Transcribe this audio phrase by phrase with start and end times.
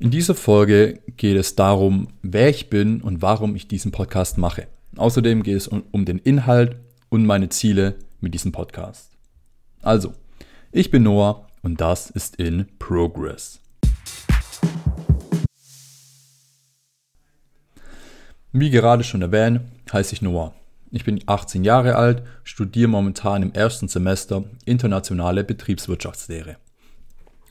[0.00, 4.66] In dieser Folge geht es darum, wer ich bin und warum ich diesen Podcast mache.
[4.96, 6.76] Außerdem geht es um, den Inhalt
[7.10, 9.12] und meine Ziele mit diesem Podcast.
[9.82, 10.12] Also,
[10.72, 13.60] ich bin Noah und das ist in Progress.
[18.50, 19.60] Wie gerade schon erwähnt,
[19.92, 20.54] heiße ich Noah.
[20.90, 26.56] Ich bin 18 Jahre alt, studiere momentan im ersten Semester internationale Betriebswirtschaftslehre.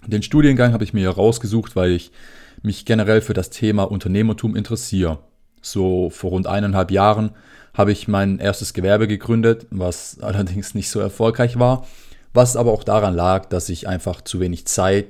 [0.08, 2.12] Den Studiengang habe ich mir herausgesucht, weil ich
[2.61, 5.20] mich generell für das Thema Unternehmertum interessiere.
[5.61, 7.32] So vor rund eineinhalb Jahren
[7.74, 11.86] habe ich mein erstes Gewerbe gegründet, was allerdings nicht so erfolgreich war,
[12.34, 15.08] was aber auch daran lag, dass ich einfach zu wenig Zeit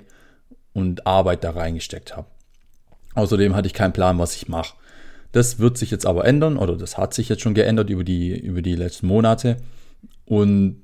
[0.74, 2.28] und Arbeit da reingesteckt habe.
[3.16, 4.76] Außerdem hatte ich keinen Plan, was ich mache.
[5.32, 8.38] Das wird sich jetzt aber ändern oder das hat sich jetzt schon geändert über die,
[8.38, 9.58] über die letzten Monate.
[10.26, 10.82] Und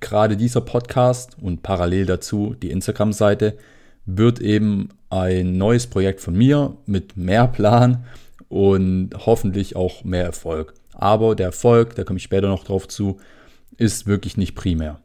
[0.00, 3.56] gerade dieser Podcast und parallel dazu die Instagram-Seite
[4.04, 8.04] wird eben ein neues Projekt von mir mit mehr Plan
[8.48, 10.74] und hoffentlich auch mehr Erfolg.
[10.92, 13.18] Aber der Erfolg, da komme ich später noch drauf zu,
[13.76, 15.00] ist wirklich nicht primär.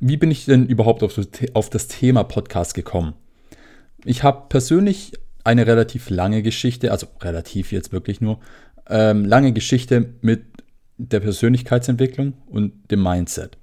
[0.00, 3.14] Wie bin ich denn überhaupt auf das Thema Podcast gekommen?
[4.04, 5.12] Ich habe persönlich
[5.44, 8.38] eine relativ lange Geschichte, also relativ jetzt wirklich nur,
[8.88, 10.44] ähm, lange Geschichte mit
[10.96, 13.58] der Persönlichkeitsentwicklung und dem Mindset.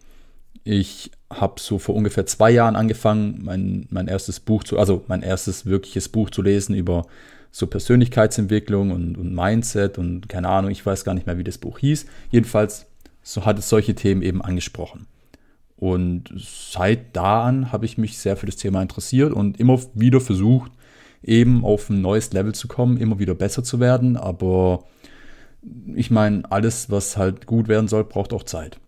[0.63, 5.23] Ich habe so vor ungefähr zwei Jahren angefangen, mein, mein erstes Buch zu, also mein
[5.23, 7.05] erstes wirkliches Buch zu lesen über
[7.51, 11.57] so Persönlichkeitsentwicklung und, und Mindset und keine Ahnung, ich weiß gar nicht mehr, wie das
[11.57, 12.05] Buch hieß.
[12.29, 12.85] Jedenfalls,
[13.23, 15.07] so hat es solche Themen eben angesprochen.
[15.75, 20.21] Und seit da an habe ich mich sehr für das Thema interessiert und immer wieder
[20.21, 20.71] versucht,
[21.23, 24.15] eben auf ein neues Level zu kommen, immer wieder besser zu werden.
[24.15, 24.83] Aber
[25.95, 28.79] ich meine, alles, was halt gut werden soll, braucht auch Zeit.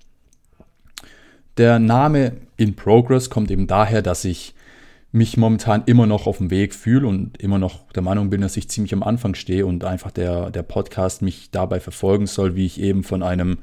[1.58, 4.56] Der Name In Progress kommt eben daher, dass ich
[5.12, 8.58] mich momentan immer noch auf dem Weg fühle und immer noch der Meinung bin, dass
[8.58, 12.66] ich ziemlich am Anfang stehe und einfach der, der Podcast mich dabei verfolgen soll, wie
[12.66, 13.60] ich eben von einem,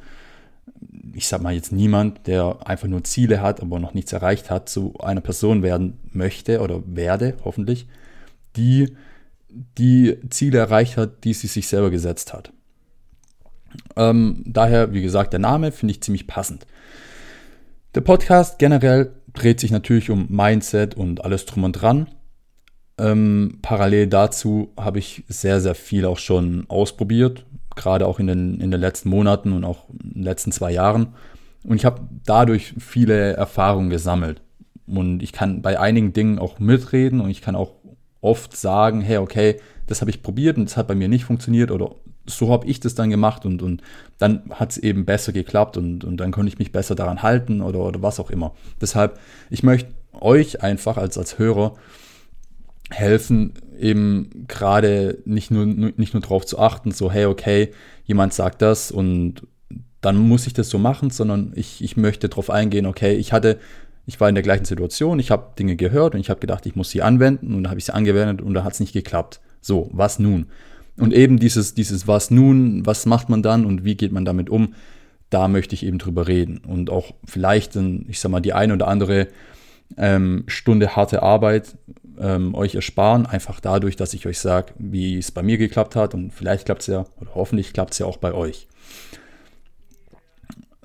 [1.12, 4.68] ich sag mal jetzt niemand, der einfach nur Ziele hat, aber noch nichts erreicht hat,
[4.68, 7.88] zu einer Person werden möchte oder werde, hoffentlich,
[8.54, 8.94] die
[9.76, 12.52] die Ziele erreicht hat, die sie sich selber gesetzt hat.
[13.96, 16.66] Ähm, daher, wie gesagt, der Name finde ich ziemlich passend.
[17.94, 22.08] Der Podcast generell dreht sich natürlich um Mindset und alles drum und dran.
[22.98, 28.60] Ähm, parallel dazu habe ich sehr, sehr viel auch schon ausprobiert, gerade auch in den,
[28.60, 31.14] in den letzten Monaten und auch in den letzten zwei Jahren.
[31.64, 34.42] Und ich habe dadurch viele Erfahrungen gesammelt.
[34.86, 37.72] Und ich kann bei einigen Dingen auch mitreden und ich kann auch
[38.20, 41.70] oft sagen, hey, okay, das habe ich probiert und das hat bei mir nicht funktioniert
[41.70, 41.94] oder
[42.26, 43.82] so habe ich das dann gemacht und, und
[44.18, 47.60] dann hat es eben besser geklappt und, und dann konnte ich mich besser daran halten
[47.60, 48.54] oder, oder was auch immer.
[48.80, 51.74] Deshalb, ich möchte euch einfach als, als Hörer
[52.90, 57.70] helfen, eben gerade nicht nur, nicht nur darauf zu achten, so, hey, okay,
[58.04, 59.46] jemand sagt das und
[60.00, 63.58] dann muss ich das so machen, sondern ich, ich möchte darauf eingehen, okay, ich hatte,
[64.06, 66.74] ich war in der gleichen Situation, ich habe Dinge gehört und ich habe gedacht, ich
[66.74, 69.40] muss sie anwenden und dann habe ich sie angewendet und da hat es nicht geklappt.
[69.60, 70.46] So, was nun?
[71.00, 74.50] Und eben dieses, dieses Was nun, was macht man dann und wie geht man damit
[74.50, 74.74] um,
[75.30, 76.58] da möchte ich eben drüber reden.
[76.58, 79.28] Und auch vielleicht, ich sag mal, die eine oder andere
[79.96, 81.76] ähm, Stunde harte Arbeit
[82.18, 86.14] ähm, euch ersparen, einfach dadurch, dass ich euch sage, wie es bei mir geklappt hat
[86.14, 88.68] und vielleicht klappt es ja, oder hoffentlich klappt es ja auch bei euch.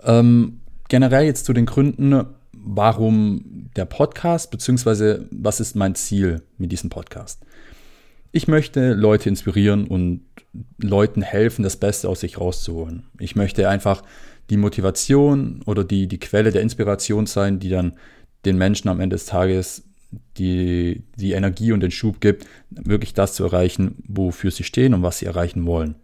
[0.04, 6.72] Ähm, generell jetzt zu den Gründen, warum der Podcast, beziehungsweise was ist mein Ziel mit
[6.72, 7.42] diesem Podcast.
[8.36, 10.20] Ich möchte Leute inspirieren und
[10.78, 13.04] Leuten helfen, das Beste aus sich rauszuholen.
[13.18, 14.04] Ich möchte einfach
[14.50, 17.94] die Motivation oder die, die Quelle der Inspiration sein, die dann
[18.44, 19.88] den Menschen am Ende des Tages
[20.38, 25.02] die, die Energie und den Schub gibt, wirklich das zu erreichen, wofür sie stehen und
[25.02, 25.96] was sie erreichen wollen.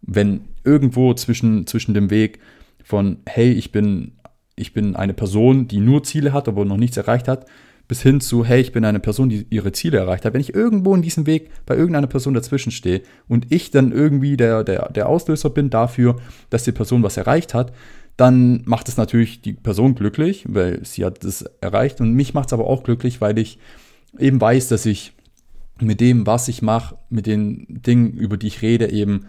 [0.00, 2.38] Wenn irgendwo zwischen, zwischen dem Weg
[2.84, 4.12] von, hey, ich bin,
[4.54, 7.46] ich bin eine Person, die nur Ziele hat, aber noch nichts erreicht hat,
[7.88, 10.34] bis hin zu, hey, ich bin eine Person, die ihre Ziele erreicht hat.
[10.34, 14.36] Wenn ich irgendwo in diesem Weg bei irgendeiner Person dazwischen stehe und ich dann irgendwie
[14.36, 16.16] der, der, der Auslöser bin dafür,
[16.50, 17.72] dass die Person was erreicht hat,
[18.18, 22.00] dann macht es natürlich die Person glücklich, weil sie hat es erreicht.
[22.00, 23.58] Und mich macht es aber auch glücklich, weil ich
[24.18, 25.12] eben weiß, dass ich
[25.80, 29.26] mit dem, was ich mache, mit den Dingen, über die ich rede, eben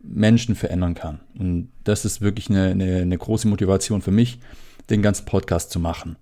[0.00, 1.20] Menschen verändern kann.
[1.36, 4.38] Und das ist wirklich eine, eine, eine große Motivation für mich,
[4.88, 6.16] den ganzen Podcast zu machen.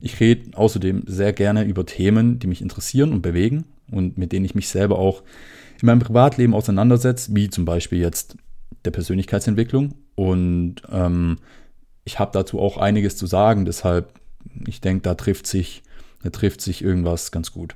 [0.00, 4.44] Ich rede außerdem sehr gerne über Themen, die mich interessieren und bewegen und mit denen
[4.44, 5.22] ich mich selber auch
[5.80, 8.36] in meinem Privatleben auseinandersetze, wie zum Beispiel jetzt
[8.84, 9.94] der Persönlichkeitsentwicklung.
[10.14, 11.38] Und ähm,
[12.04, 14.12] ich habe dazu auch einiges zu sagen, deshalb,
[14.66, 15.82] ich denke, da trifft sich,
[16.22, 17.74] da trifft sich irgendwas ganz gut.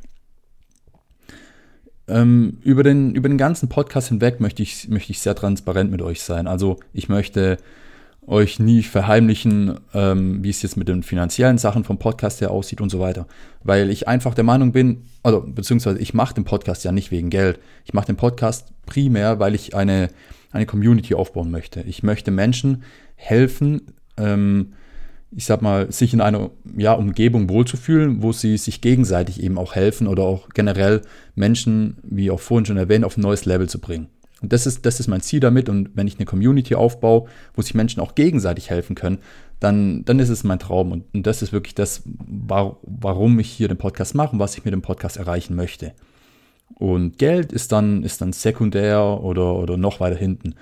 [2.06, 6.02] ähm, über, den, über den ganzen Podcast hinweg möchte ich, möchte ich sehr transparent mit
[6.02, 6.46] euch sein.
[6.46, 7.56] Also ich möchte
[8.26, 12.80] euch nie verheimlichen, ähm, wie es jetzt mit den finanziellen Sachen vom Podcast her aussieht
[12.80, 13.26] und so weiter.
[13.62, 17.30] Weil ich einfach der Meinung bin, also beziehungsweise ich mache den Podcast ja nicht wegen
[17.30, 17.58] Geld.
[17.84, 20.08] Ich mache den Podcast primär, weil ich eine,
[20.52, 21.82] eine Community aufbauen möchte.
[21.82, 22.82] Ich möchte Menschen
[23.16, 23.82] helfen,
[24.16, 24.72] ähm,
[25.36, 29.74] ich sag mal, sich in einer ja, Umgebung wohlzufühlen, wo sie sich gegenseitig eben auch
[29.74, 31.02] helfen oder auch generell
[31.34, 34.08] Menschen, wie auch vorhin schon erwähnt, auf ein neues Level zu bringen.
[34.44, 35.70] Und das ist, das ist mein Ziel damit.
[35.70, 37.24] Und wenn ich eine Community aufbaue,
[37.54, 39.20] wo sich Menschen auch gegenseitig helfen können,
[39.58, 40.92] dann, dann ist es mein Traum.
[40.92, 44.66] Und, und das ist wirklich das, warum ich hier den Podcast mache und was ich
[44.66, 45.94] mit dem Podcast erreichen möchte.
[46.74, 50.56] Und Geld ist dann, ist dann sekundär oder, oder noch weiter hinten.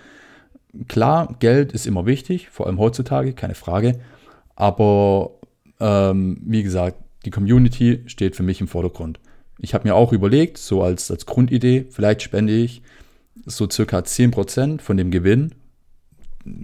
[0.87, 3.99] Klar, Geld ist immer wichtig, vor allem heutzutage, keine Frage.
[4.55, 5.33] Aber
[5.81, 9.19] ähm, wie gesagt, die Community steht für mich im Vordergrund.
[9.59, 12.83] Ich habe mir auch überlegt, so als, als Grundidee, vielleicht spende ich
[13.47, 15.55] so circa 10% von dem Gewinn,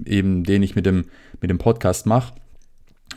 [0.05, 1.07] eben den ich mit dem,
[1.41, 2.35] mit dem Podcast mache,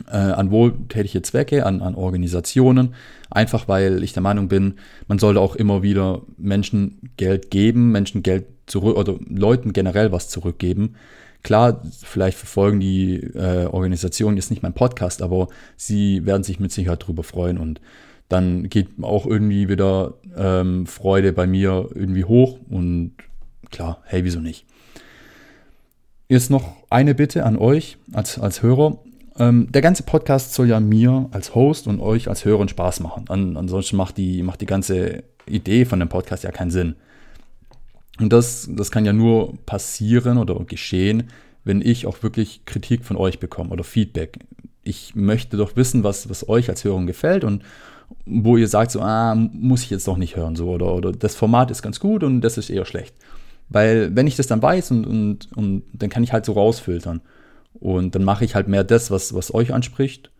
[0.08, 2.94] äh, an wohltätige Zwecke, an, an Organisationen,
[3.30, 4.74] einfach weil ich der Meinung bin,
[5.08, 10.28] man sollte auch immer wieder Menschen Geld geben, Menschen Geld zurück oder Leuten generell was
[10.28, 10.94] zurückgeben.
[11.42, 16.70] Klar, vielleicht verfolgen die äh, Organisationen jetzt nicht mein Podcast, aber sie werden sich mit
[16.70, 17.80] Sicherheit darüber freuen und
[18.28, 23.12] dann geht auch irgendwie wieder ähm, Freude bei mir irgendwie hoch und
[23.72, 24.64] klar, hey, wieso nicht?
[26.28, 28.98] Jetzt noch eine Bitte an euch als, als Hörer.
[29.38, 33.24] Ähm, der ganze Podcast soll ja mir als Host und euch als Hörer Spaß machen.
[33.28, 36.94] An, ansonsten macht die, macht die ganze Idee von dem Podcast ja keinen Sinn.
[38.20, 41.24] Und das, das kann ja nur passieren oder geschehen,
[41.64, 44.38] wenn ich auch wirklich Kritik von euch bekomme oder Feedback.
[44.84, 47.62] Ich möchte doch wissen, was, was euch als Hörer gefällt und
[48.26, 51.34] wo ihr sagt, so, ah, muss ich jetzt doch nicht hören, so, oder, oder das
[51.34, 53.14] Format ist ganz gut und das ist eher schlecht.
[53.72, 57.22] Weil wenn ich das dann weiß und, und, und dann kann ich halt so rausfiltern.
[57.74, 60.30] Und dann mache ich halt mehr das, was, was euch anspricht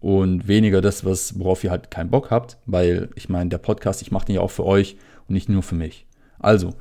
[0.00, 4.02] und weniger das, was, worauf ihr halt keinen Bock habt, weil ich meine, der Podcast,
[4.02, 4.96] ich mache den ja auch für euch
[5.28, 6.06] und nicht nur für mich.
[6.40, 6.74] Also,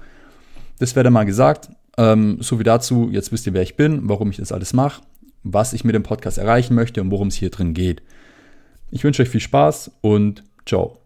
[0.79, 1.69] das wäre dann mal gesagt.
[1.97, 5.03] Ähm, so wie dazu, jetzt wisst ihr, wer ich bin, warum ich das alles mache,
[5.43, 8.01] was ich mit dem Podcast erreichen möchte und worum es hier drin geht.
[8.89, 11.00] Ich wünsche euch viel Spaß und ciao.